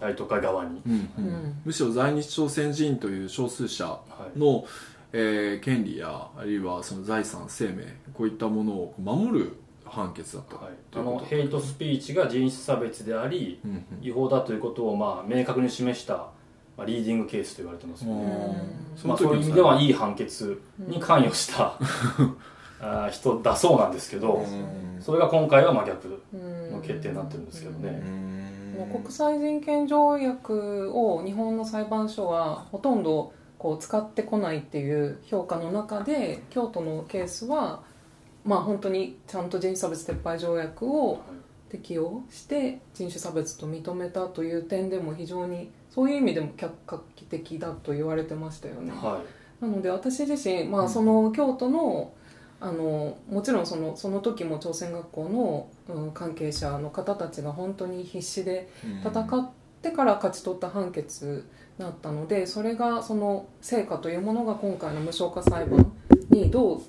[0.00, 0.92] 在特会側に、うん。
[0.92, 4.00] うん、むしろ在日朝鮮人という少数者
[4.36, 4.64] の、はい、
[5.12, 16.14] えー、権利やあるいはその財産生命こういったものを守る判決だった、はい、あのヘイトスピーチが人種差別であり、うんうん、違法だということをまあ明確に示した、
[16.76, 18.06] まあ、リーディングケースと言われてます。
[18.06, 18.62] よね、
[19.04, 21.78] まあ、そういう意味ではいい判決に関与した、
[22.80, 24.44] あ人だそうなんですけど、
[25.00, 26.22] それが今回は真逆
[26.70, 28.26] の決定になってるんですけどね。
[28.92, 37.80] 国際人権条約を日本の裁判所はほとんどこう使ってこないっていう評価の中で京都のケースは
[38.46, 41.20] まあ本当にちゃんと人種差別撤廃条約を
[41.68, 48.92] 適用して人種差別と認めたという点でも非常にそういう意味でも客観的だと言われてましたよね。
[48.92, 49.20] は
[49.60, 52.12] い、なので私自身、まあ、その京都の
[52.58, 58.70] あのもちろんそのその時も朝鮮学校の、うん、関係者の方たちが本当に必死で
[59.04, 59.50] 戦っ
[59.82, 65.92] てから勝ち取った判決だったのでそれがその成果というものが今回の無償化裁判
[66.30, 66.82] にどう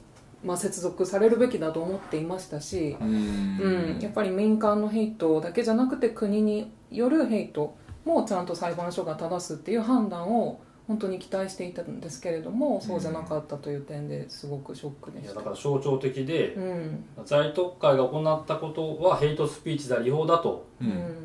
[0.47, 15.33] まあ、接続されるべきだと思っていましたし、うん、やっぱり民間のヘイトだけじゃなくて国によるヘイトもちゃんと裁判所が正すっていう判断を本当に期待していたんですけれどもそうじゃなかったという点ですごくショックでした。
[15.33, 20.65] だから象徴的で、うん、在特会が行ったことはヘイトスピーチで違法だと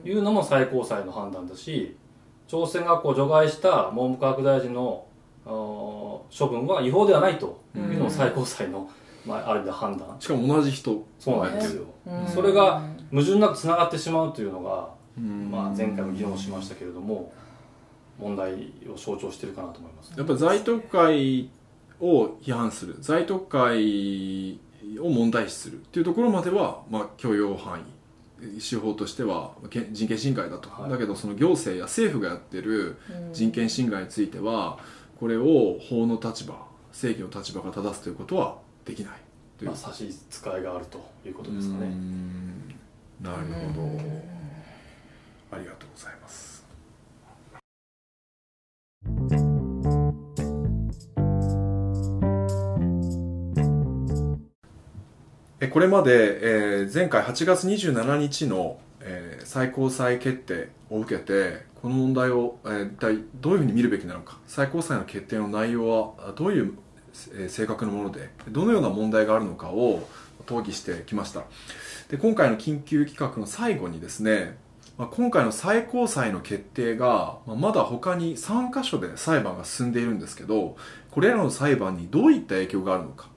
[0.05, 1.97] いうのも最高裁の判断だし
[2.49, 5.07] 朝鮮学校を除外した文部科学大臣の
[5.45, 10.17] 処分は違法ではないというのも最高裁の、うんまあ、ある意味判断。
[10.19, 11.05] しかも同じ人。
[11.19, 11.85] そうなんですよ、
[12.27, 14.89] それが矛盾なくつながってしまうというのが、
[15.51, 17.33] まあ、前回も議論しましたけれども
[18.19, 21.51] 問題を象徴してるかなと思います、ね、やっぱり在特会
[22.01, 22.97] を批判する。
[23.01, 24.59] 在特会
[25.01, 27.83] を問題視するっていうところまでは、まあ、許容範囲。
[28.59, 29.53] 司法としては
[29.93, 32.97] 人権侵害だと、はい、だけどその行政や政府がやってる
[33.33, 34.81] 人権侵害については
[35.21, 39.13] これを法の立場正義の立場が正すということはできない
[39.59, 41.87] という、まあ、差し支えがあるということですかね。
[43.21, 43.39] なる
[43.75, 44.33] ほど。
[45.53, 46.53] ありがとうございます。
[55.71, 64.39] これまで、えー、前回8月27日の、えー、最高裁決定を受けてこの問題を、えー、一体どういうふうに見るべきなのか。
[64.47, 66.75] 最高裁の決定の内容はどういう
[67.49, 70.09] 正確なものでどのような問題があるのかを
[70.47, 71.45] 討議してきました。
[72.09, 74.59] で今回の緊急企画の最後にですね
[74.99, 80.77] 今回の最高裁の決定がまだ他に3カ所で裁判が進んでいるんですけど
[81.11, 83.29] これらの裁判にどういった影響があるのか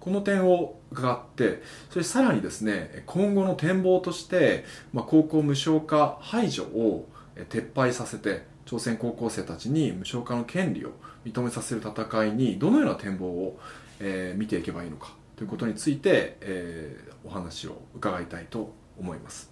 [0.00, 7.08] この点を伺ってそれさらにですね今後の展望として、ま、高校無償化排除を
[7.48, 10.92] 撤廃させて朝鮮高校生たちに無償化の権利を
[11.24, 13.60] 認めさせる戦いにどのような展望を、
[14.00, 19.50] えー、見ていけばいいのかということについて、えー、お話を伺いたいと思います。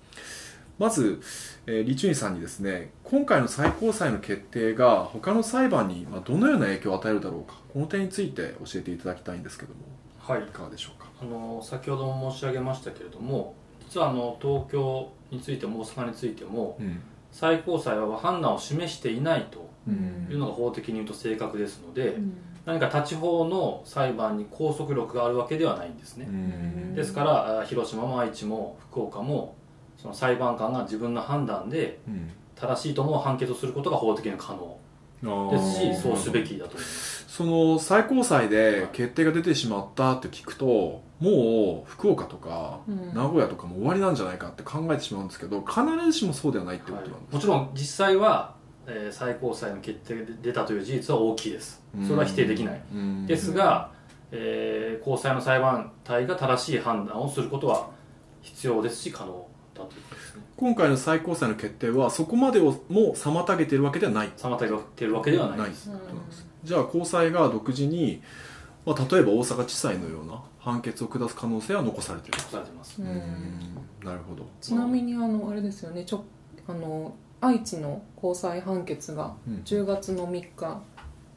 [0.78, 1.20] まず、
[1.66, 9.80] えー、李俊さんにですね今回の最高裁の決定が他の裁判にどのような影響を与えるだろうかこの点について教えていただきたいんですけども、
[10.18, 11.09] はい、いかがでしょうか？
[11.20, 13.54] あの先ほども申し上げましたけれども
[13.87, 22.16] 実はあの東京についても大阪についても、うん、最高裁は判断を示していないというのが法的に言うと正確ですので、
[22.64, 26.29] 何か立ち法の裁判に拘束力があるわけではないんですね、
[26.95, 29.57] ですから広島も愛知も福岡も
[29.97, 32.01] その裁判官が自分の判断で
[32.55, 37.21] 正しいと思う判決をすることが法的に可能ですしそうすべきだと思います。
[37.29, 42.81] その最高裁で決定が出てしまったって聞くともう福岡とか
[43.14, 48.55] 名古屋とかも終わりなんじゃないかって考えてしまうんですけど必ずしもそうではないってことなんです、はい、もちろん実際は
[48.92, 51.81] えー、最高裁の決定で出たという事実は大きいです。
[52.03, 52.83] それは否定できない、
[53.26, 53.92] ですが、
[54.33, 57.90] えー、高裁の裁判体が正しい判断をすることは
[58.42, 60.42] 必要ですし可能だということですね。
[60.57, 64.31] 今回の最高裁の決定はそこまでをも妨げているわけではない。
[64.37, 65.70] 妨げているわけではない。
[65.70, 65.88] です、
[66.64, 68.20] じゃあ高裁が独自に、
[68.85, 72.38] まあ、例えば大阪地裁のような判決を下す可能性は残されている。
[72.38, 72.98] 残されてます。
[72.98, 74.44] なるほど。
[74.61, 76.05] ちなみにあのあれですよね。
[76.05, 76.24] ちょ
[76.66, 80.81] あの愛知の高裁判決が10月の3日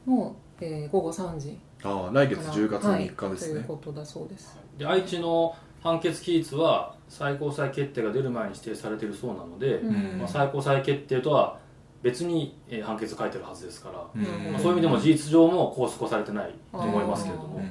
[0.06, 4.58] の、えー、午後3時あ来月10月の3日ですね、はい、ということだそうです。
[4.78, 11.58] で愛知の判決期日は最高裁決定が出る前に指定されているそうなので、うん、まあ、最高裁決定とは
[12.02, 14.52] 別に判決書いてるはずですから、うん。
[14.52, 17.62] まあ、そういう意味でも事実上も拘束されてないと思いますけれども、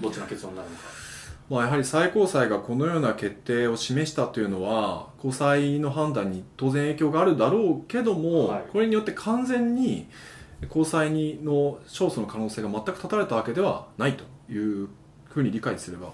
[0.00, 1.03] どっちの結論になるのか。
[1.50, 10.08] まあ、やはり最高裁がこのような決定を示したというのは高裁の判断に当然影響があるだろうけども、はい、これによって完全に
[10.68, 14.88] 高裁にの勝訴の可能性が全く断たれたわけではないという
[15.26, 16.12] ふうに理解すれば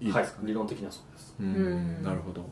[0.00, 1.34] いいですか、ね、はい、理論的にはそうです。
[1.38, 2.48] うんなるほど。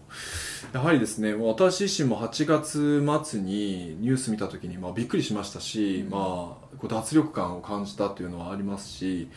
[0.72, 9.28] やはりですね私自身も8月末にニュース見た時に、まあ、びっくりしましたし、うん、まあ、脱力感を感じたというのはありますし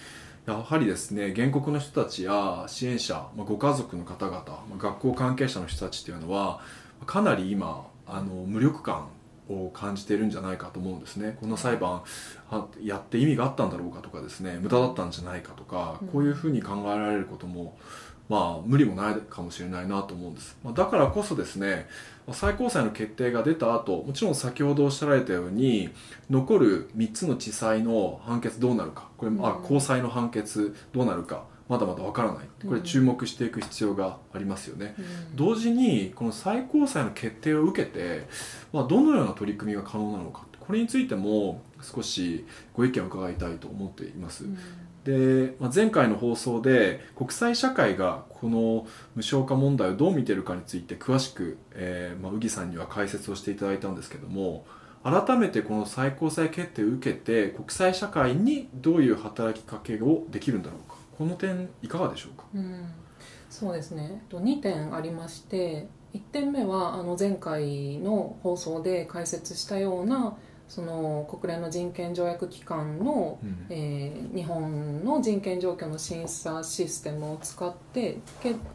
[0.48, 6.62] やはりですね原告の人たちや支援者、まあ、ご家族の方々、まあ、学校関係者の人たちというのは
[7.06, 9.10] かなり今あの無力感
[9.50, 11.38] を感じているんじゃないかと思うんですね。
[11.40, 12.04] この裁判
[12.82, 17.78] やって意味があったんだろうかとかですね無駄だったんじゃないかとかこういうふうに考えられることも
[18.30, 21.88] まあ無理もないかもしれないなと思うんです、まあ、だからこそですね
[22.34, 25.90] 最高裁の決定が出た後もちろん先ほどおっしゃられたように
[26.30, 29.08] 残る3つの地裁の判決どうなるか。
[29.18, 31.46] これ、あ高裁の判決どうなるか。
[31.70, 32.48] まだまだわからない。
[32.66, 38.28] これ注目していく必要がありますよね、うん、同時にこの最高裁の決定を受けて、
[38.72, 40.46] まあ、どのような取り組みが可能なのか。
[40.60, 44.58] これについても少しご意見を伺いたいと思っています、うん
[45.08, 54.66] で、まあ、前回の放送で国際社会がこの無償化問題をどう見てるかについて詳しく、えーまあ、宇木さんには解説をしていただいたんですけども
[55.04, 60.98] 改めてこの最高裁決定を受けて国際社会にどういう働きかけをできるんだろうか。
[61.18, 62.86] この点いかがでしょうか、うん、
[63.50, 64.22] そうですね。
[64.30, 78.18] 2点ありまして1点目はあの前回の放送で解説したようなその国連の人権条約機関の、うん、えー、日本の人権状況の審査システムを使って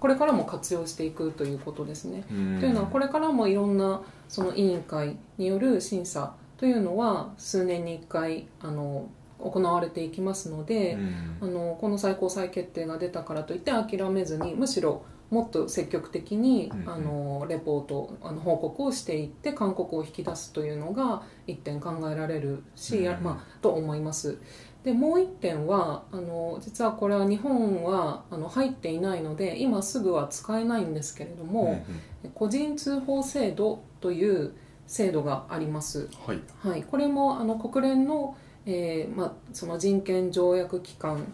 [0.00, 2.24] これからも活用していくということですね。
[2.30, 24.38] うん、というのはこれからもいろんなその委員会による審査というのは数年に1回あの行われていきますので、うん、あのこの最高裁決定が出たからといって諦めずにむしろもっと積極的に、うん、あのレポートあの報告をしていって勧告を引き出すというのが一点考えられるし、うん、まあ、と思います。
[24.84, 31.82] でもう一点はあの実はこれは日本はあの入っていないので今すぐは使えないんですけれども、
[32.24, 34.52] うん、個人通報制度という
[34.86, 36.10] 制度があります。
[36.26, 41.24] はい、はい、これもあの国連の、えーまあ、その人権条約機関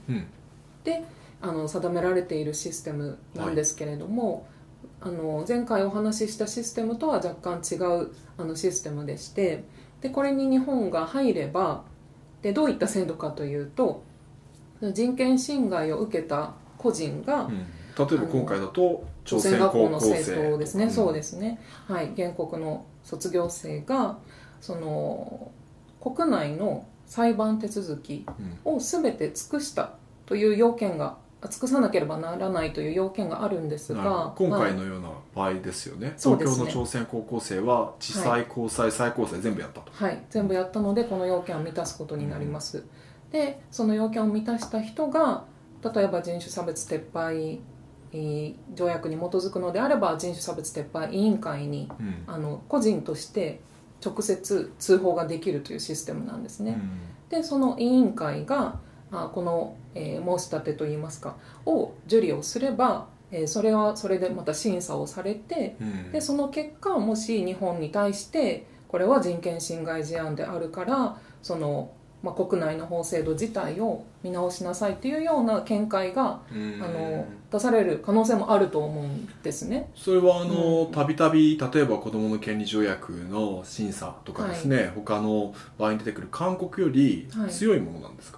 [0.84, 1.02] で、
[1.40, 4.46] あの定められているシステムなんですけれども、
[5.00, 9.64] はい、あの前回お話ししたシステムとは若干違うあのシステムでして
[10.00, 11.84] でこれに日本が入れば
[12.42, 14.04] でどういった制度かというと
[14.80, 17.62] 人権侵害を受けた個人が、うん、例
[18.14, 24.18] えば今回だと朝鮮学校の生徒ですね、うん、そうですね、はい、原告の卒業生が
[24.60, 25.50] その
[26.00, 28.26] 国内の裁判手続き
[28.64, 29.94] を全て尽くした
[30.26, 39.92] という要件が尽くさなければならないという要件があるんですが今回のような場合ですよね、東京の朝鮮高校生は地裁、高裁最高裁全部やったと。
[39.92, 40.24] はい。
[40.30, 42.84] 全部やったのでこの要件を満たすことになります、うん、
[43.30, 45.44] でその要件を満たした人が
[45.94, 47.60] 例えば人種差別撤廃
[48.74, 53.60] 条約に基づくのであれば人種差別撤廃委員会に、うん、あの個人として
[54.04, 71.92] 直接通報ができるというシステムなんですね、うん、でその委員会があこの、えー、申し立てといいますかを受理をすれば、えー、それはそれでまた審査をされて、うん、でその結果もし日本に対してこれは人権侵害事案であるからその、
[72.22, 79.90] まあ、国内の法制度自体を見直しなさいというような見解が、うん、あの出される可能性もあると思うんですね。
[79.94, 88.37] それはあのたびたび例えば子どもの権利条約の審査とかですね、はい、他の場合に出てくる勧告より強いものなんですか、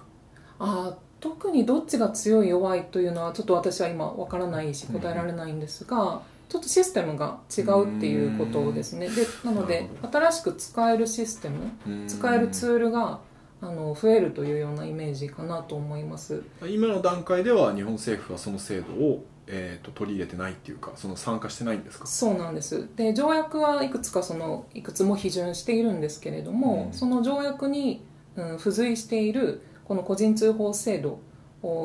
[0.63, 9.09] あ特にどっちが強い弱いというのはちょっと私は今わからないし答えられないんですが、うん、ちょっとシステムが違うっていうことですね。
[9.09, 13.19] でなので新しく使えるシステム使えるツールが
[13.61, 16.43] あの増えるというようなイメージかなと思います。
[16.67, 22.05] 今の段階では日本政府はその制度をえーと、取り入れてないっていうかその参加してないんですか？
[22.05, 22.87] そうなんです。
[22.95, 28.05] で条約はいくつかそのいくつも批准しているんですけれども、うん、その条約に、
[28.37, 31.19] うん、付随しているこの個人通報制度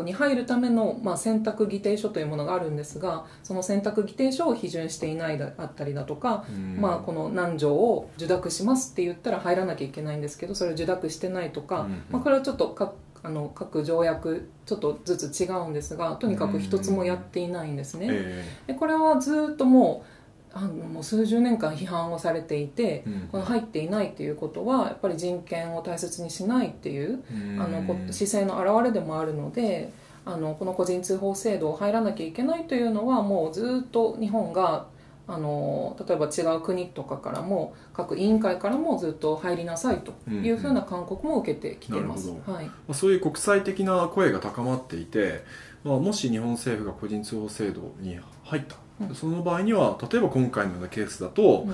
[0.05, 6.45] に入るための、まあ、選択議定書というものがあるんですがその選択議定書を批准していないだったりだとか、
[6.79, 12.95] まあ、この何条を受諾しますって言ったら入らなきゃいけないんですけどそれを受諾してないとか、まあ、これはちょっと各
[13.25, 18.45] あの各条約ちょっとずつ違うんですがとにかく一つもやっていないんですね。
[18.69, 20.16] でこれはずっともう
[20.57, 29.93] あのもう数十年間批判をされていて、うん、この入っていないっていうことはやっぱり人権を大切にしないっていう、うん、あの姿勢の表れでもあるので
[30.25, 34.87] あのこの個人通報制度を入らなきゃいけないというのはもうずっと日本が
[35.29, 45.43] あの例えば違う国とかからも各委員会からもずっと入りなさいというふうな勧告も受けてきています、うんうん、はい、そういう国際的な声が高まっていて、
[45.85, 48.77] まあ、もし日本政府が個人通報制度に入った
[49.15, 51.67] その場合には例えば今回のようなケースだと、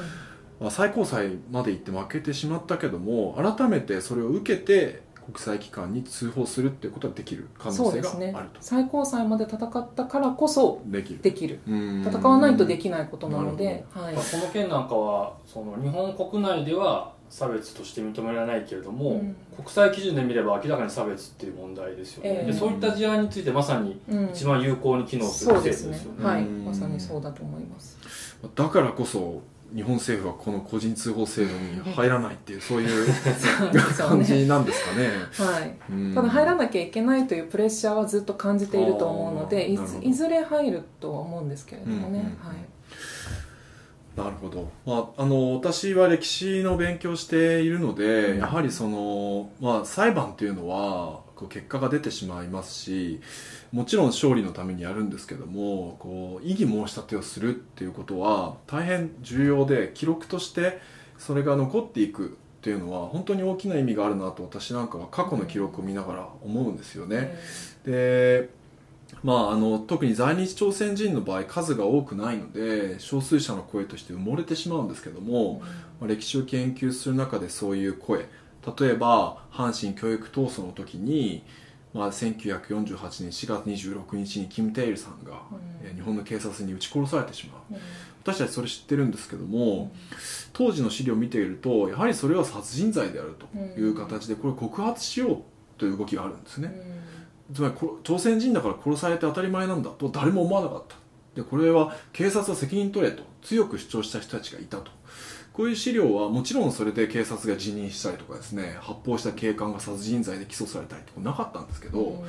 [0.60, 11.22] まあ、最高裁まで行って負けてしまったけども改めてそれを受けて国際機関に通報するっていうことはできる可能性があると、ね、最高裁まで戦ったからこそできる。
[11.22, 11.60] できる。
[11.66, 23.98] 戦わないとできないことなので、はい、この件なんかはその日本国内では差別として認められないけれども、うん、国際基準で見れば明らかに差別っていう問題ですよね、えー、でそういった事案についてまさに
[24.34, 26.30] 一番有効に機能する制度ですよねうん、ね。
[26.30, 26.44] はい。
[26.44, 27.98] まさにそうだと思います。
[28.54, 29.40] だからこそ
[29.74, 33.06] 日本政府はこの個人通報制度に入らないっていうそういう
[33.96, 35.08] 感じなんですかね。
[35.32, 42.56] はい、ただ入らなきゃいけないというプレッシャーはずっと感じていると思うのでいずれ入るとは思うんですけれどもね、はい
[44.16, 53.20] なるほど、まあ、あの私は歴史の勉強しているので、やはりその、まあ、裁判というのはこう結果が出てしまいますし
[53.72, 60.78] もちろん勝利のためにやるんですけどもこう異議申し立てをするっていうことは大変重要で記録として
[61.18, 62.30] それが残っていくっ
[62.62, 67.34] ていうのは本当に大きな意味があるなと私なんかは過去の記録を見ながら思うんですよね。
[67.84, 68.50] で
[69.22, 75.62] まあ、あの特に在日朝鮮人の場合数が多くないので少数者の声として埋もれてしまうんですけども、
[76.00, 78.26] まあ、歴史を研究する中でそういう声。
[78.78, 81.42] 例えば阪神教育闘争の時に、
[81.92, 85.42] まあ、1948年4月26日にキム・テイルさんが、
[85.82, 87.80] うん、日本の警察に撃ち殺されてしまう、うん、
[88.22, 89.90] 私たちそれ知ってるんですけども、うん、
[90.52, 95.42] 当時の資料を見ているとやはりそれは殺人罪であるという形でこれ告発しよう
[95.76, 97.01] という動きがあるんですね。
[97.54, 100.96] つまり朝鮮人だから殺されて当たり前なんだと誰も思わなかった。
[101.34, 104.90] でこれは警察は責任取れと強く主張した人たちがいたと。
[105.52, 112.24] こういう資料はもちろんそれで警察が辞任したりとかですね発砲した警官が殺人罪で起訴されたりとかなかったんですけど、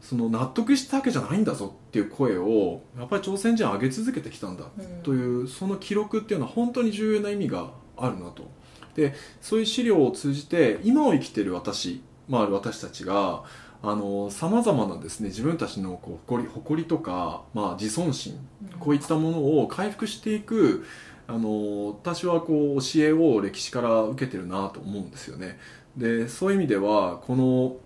[0.00, 4.64] その納得したわけじゃないんだぞっていう声をやっぱり朝鮮人は上げ続けてきたんだ
[5.04, 8.50] という、その記録っていうのは本当に重要な意味があるなと。
[8.96, 13.44] でそういう資料を通じて今を生きている私、まあ、私たちが
[13.82, 18.38] さまざまなですね自分たちのこう誇り誇りとか、まあ、自尊心
[18.78, 20.84] こういったものを回復していく
[21.26, 25.58] あの私はこう教えを歴史から受けてるなと思うんですよね。
[25.96, 27.76] でそういう意味ではこの、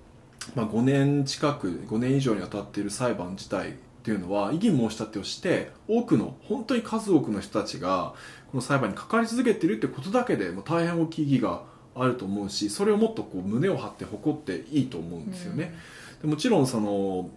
[0.54, 3.72] まあ、5年近く5年以上にわたっている裁判自体っ
[4.02, 8.14] ていうのは異議申し立てをして多くの本当に数多くの人たちが
[8.50, 11.62] この裁判に関わり続けているってことだけでも大変大きい意義が
[11.94, 15.74] あると思うしそれをもっとこう胸を張って誇っていいと思うんですよね。
[16.22, 17.30] でもちろんその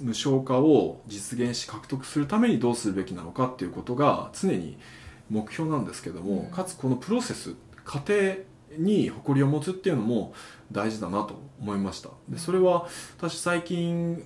[0.00, 4.78] 無償化を実現し獲得するためにどうするべきなのかっていうことが常に
[5.30, 7.54] 目標なんですけども、かつこのプロセス
[7.84, 8.14] 過程
[8.76, 10.32] に誇りを持つっていうのも
[10.70, 12.10] 大事だなと思いました。
[12.28, 12.86] でそれは
[13.18, 14.24] 私最近、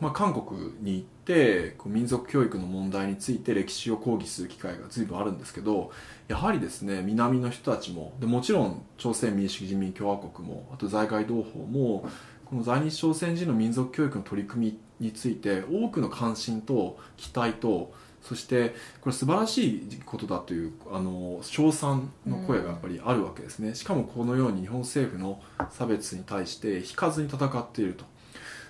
[0.00, 5.90] まあ、韓国に行ってこう民族教育の問題について歴史を講義する機会が随分あるんですけど
[6.28, 12.08] やはりですね南の人たちもでもちろん朝鮮民主人民共和国もあと在外同胞も
[12.46, 28.06] この在日朝鮮人の民族教育の取り組みについて多くの関心と期待とそしてこれ素晴らしいことだというあの称賛の声がやっぱりあるわけですね、しかもこのように日本政府の差別に対して引かずに戦っていると。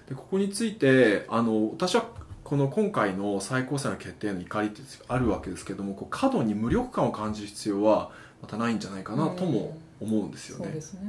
[0.08, 2.04] でここについてあの私は
[2.44, 8.10] この今回の最高裁の決定の怒りってあるわけですけどもこう過度に無力感を感じる必要は
[8.42, 10.78] またないんじゃないかなとも思うんですよね。
[10.80, 11.02] そね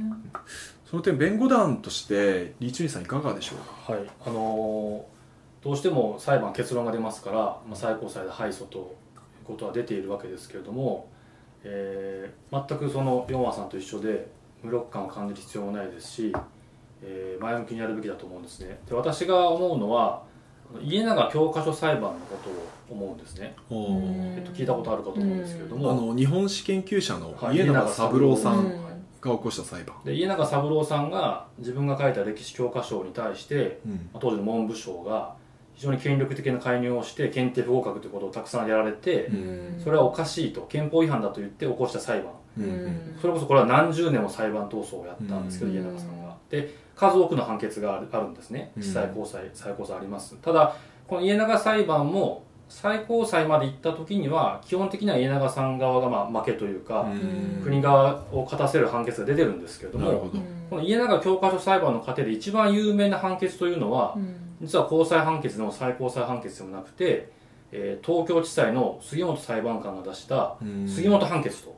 [0.86, 8.84] その点弁護団としてリー・チュニさんいかがでしょうか、はいあのー、どうしても裁判結論が出ますから、まあ、最高裁で敗訴という
[9.44, 11.08] ことは出ているわけですけれども、
[11.64, 14.28] えー、全くそのヨンアさんと一緒で
[14.62, 16.32] 無力感を感じる必要もないですし、
[17.02, 18.78] えー、前向きにやるべきだと思うんですね。
[18.88, 20.22] で私が思うのは
[20.82, 25.90] 家永教科書裁判のことを思うんですね、えっと、聞いたことあるかと思うんですけれども。
[25.90, 28.70] あの日本史研究者の家永三郎さん
[29.20, 29.96] が起こした裁判。
[30.04, 34.10] で家永三郎さんが自分が書いた歴史教科書に対して、うん。
[34.20, 35.34] 当時の文部省が
[35.74, 39.80] 非常に権力的な介入をして検定不合格ということをたくさんやられて、うん。
[39.82, 42.32] それはおかしいと憲法違反だと言って起こした裁判。
[43.20, 45.76] それこそこれは何十年も裁判闘争をやったんですけど、うん。
[45.76, 46.36] 家永さんが。
[46.48, 48.72] で数多くの判決があるあるんですね。
[48.76, 48.82] うん。
[48.82, 50.36] 地裁高裁最高裁あります。
[50.36, 50.74] ただ
[51.06, 57.60] この家永裁判も最高裁まで行った時には基本的には家永さん側がまあ負けというか、うん。
[57.62, 60.30] 国側を勝たせる判決が出てるんですけれども
[60.70, 64.34] この家永教科書裁判の過程で一番有名な判決というのは、うん。
[64.60, 67.30] 実は高裁判決でも最高裁判決でもなくて、
[67.72, 70.88] えー東京地裁の杉本裁判官が出したうん。
[70.88, 71.76] 杉本判決と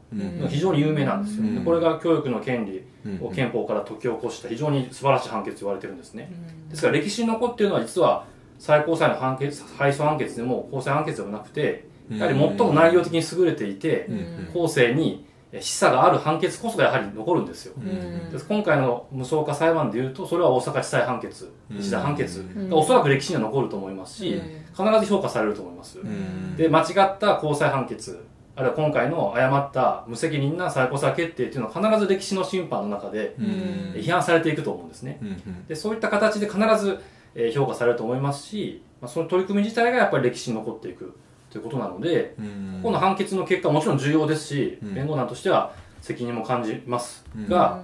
[0.48, 2.84] 非常に有名なんですよ、これが教育の権利うん
[3.20, 6.30] を憲法から解き起こした非常に素晴らしい判決と言われてるんですね。
[6.30, 6.68] うん。
[6.68, 8.24] ですから歴史に残っているのは実は
[8.58, 17.74] 最高裁の判決敗訴判決でも高裁判決でもなくてやはり最も内容的に優れていてうん後世に示唆がある判決こそがやはり残るんですよ。
[17.78, 18.30] うん。
[18.30, 18.44] です。
[18.46, 22.40] 今回の無償化裁判でいうとそれは大阪地裁判決日大判決。
[22.40, 22.68] うん。
[22.68, 24.86] がおそらく歴史には残ると思いますしうん。
[24.86, 26.00] 必ず評価されると思います。
[26.00, 26.56] うん。
[26.56, 28.22] で間違った高裁判決
[28.58, 33.46] あるいは今回の誤った無責任な最高裁決定っていうのは必ず歴史の審判の中でうん。
[33.94, 35.20] 批判されていくと思うんですね。
[35.22, 36.98] うんでそういった形で必ず
[37.36, 41.14] えー評価されると思いますし、まあ、その取り組み自体がやっぱり歴史に残っていく
[41.50, 42.78] ということなのでうん。
[42.82, 44.94] ここの判決の結果はもちろん重要ですしうん。
[44.94, 47.82] 弁護団としては責任も感じますが、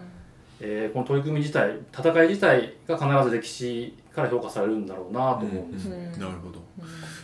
[0.59, 6.13] えーこの取り組み自体戦い自体が必ず歴史から評価されるんだろうなと思うんです、うん。
[6.13, 6.61] なるほど、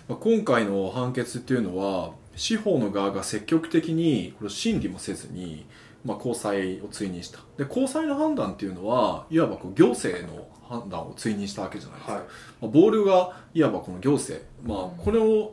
[0.09, 5.67] まあ、今回の判決っていうのは司法の側が積極的にこれ審理もせずに、
[6.07, 7.41] まあ、高裁を追認した。
[7.59, 12.23] で高裁の判断っていうのはいわばこう行政の判断を追認したわけじゃないですか、はい。
[12.63, 15.53] まあ、ボールがいわばこの行政、まあ、これを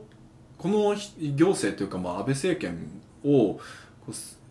[0.57, 0.95] この
[1.35, 3.59] 行政というかまあ安倍政権を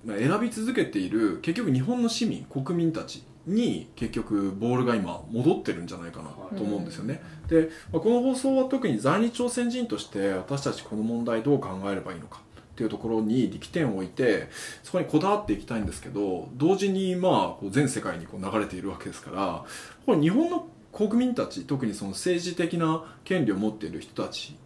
[0.07, 12.41] 選び続けている結局日本の市民国民たちに結局ボールが今戻ってるんじゃないかなと思うんですよね、で、まあ、この放送は特に在日朝鮮人として私たちこの問題どう考えればいいのか
[12.73, 14.49] っていうところに力点を置いて
[14.83, 19.65] そこにこだわっていきたいんですけど同時にまあ全世界にこう流れているわけですから
[20.05, 24.57] これ日本の国民たち特にその政治的な権利を持っている人たち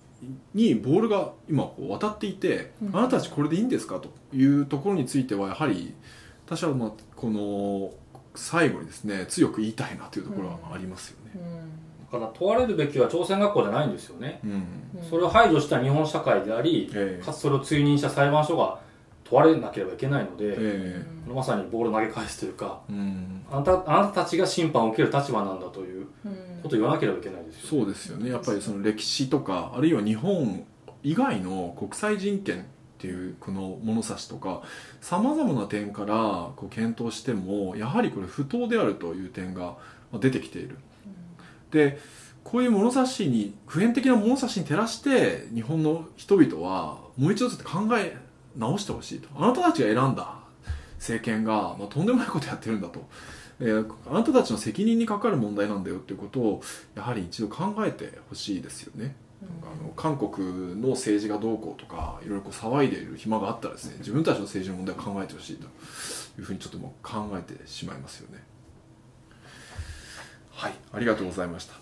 [0.54, 2.96] にボールが今こう渡っていて、うん。
[2.96, 5.94] あなたたちこれでいいんですかというところについてはやはり
[6.46, 7.92] 私はまあこの
[8.34, 11.40] 最後にですね強く言いたいなというところはありますよね。
[12.12, 14.64] だから問われるべきは朝鮮学校じゃないんですよね、うん。
[15.08, 17.24] それを排除した日本社会であり、ええ。
[17.24, 18.80] かつそれを追認した裁判所が
[19.24, 23.42] 問われなければいけないので、えまさにボールを投げ返すというかえうん。
[23.50, 26.06] あなたあなたたちが審判を受ける立場なんだという
[26.62, 28.30] ことを言わなければいけないですよ、そうですよね。
[28.30, 30.64] やっぱりその歴史とかあるいは日本
[31.04, 32.66] 以外の国際人権
[33.00, 34.60] っていうこの物差しとか
[35.00, 39.78] さまざまな点からこう検討してもやはりこれ不当であるという点が
[40.12, 40.76] まあ出てきている。
[41.70, 41.98] で
[42.44, 48.16] こういう物差しに普遍的な物差しに照らして日本の人々はもう一度ちょっと考え
[48.56, 50.34] 直してほしいとあなたたちが選んだ
[50.96, 53.08] 政権が、まあ、とんでもないことやってるんだと、
[53.60, 56.62] えーあなたたちの責任にかかる問題なんだよっていうことを
[56.94, 59.14] やはり一度考えてほしいですよね。
[59.42, 68.42] あの韓国の政治がどうこうとかいろいろこう騒いでいる暇があったらですね 自分たちの政治の問題を考えてほしいというふうにちょっともう考えてしまいますよね。
[70.52, 71.74] はいありがとうございました。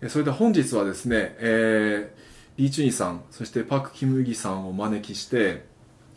[0.00, 2.24] えそれでは本日はですね、えー
[2.56, 5.64] リー・チュニさんそしてパク・キム・ギさんをお招きして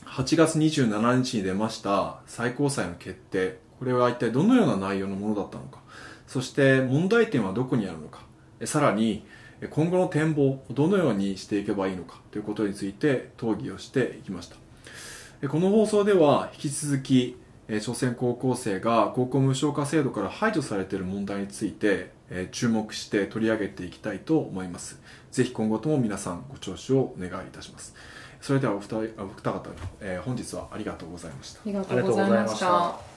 [0.05, 3.57] 8月27日に出ました最高裁の決定。
[3.79, 5.81] これは一体どのような内容のものだったのか。
[6.27, 8.21] そして問題点はどこにあるのか。
[8.59, 9.36] えさらにえ
[9.69, 15.47] 今後の展望をどのようにしていけばいいのかということについて討議をしていきました。
[15.47, 17.37] この放送では引き続き
[17.81, 22.11] 朝鮮高校生が高校無償化制度から排除されている問題について
[22.51, 24.99] 注目して取り上げていきたいと思います。
[25.31, 27.93] ぜひ今後とも皆さんご聴取をお願いいたします。
[28.41, 31.59] それではお二お二方、え本日はありがとうございました。
[31.59, 33.16] ありがとうございました。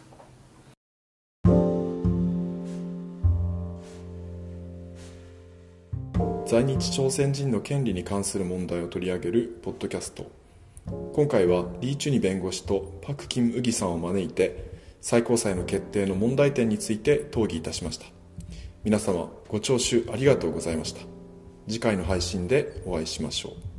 [6.51, 10.29] 在日朝鮮人の権利に関する問題を取り上げるポッドキャスト。
[11.13, 18.07] 今回はリー・チュニ弁護士とパク・キム・ウギさんを招いて最高裁の決定の問題点について討議いたしました。
[18.83, 21.03] 皆様ご聴取ありがとうございました。
[21.69, 23.70] 次回の配信でお会いしましょう。